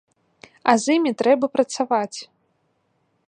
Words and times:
А 0.71 0.73
з 0.83 0.95
імі 0.97 1.11
трэба 1.19 1.45
працаваць! 1.57 2.19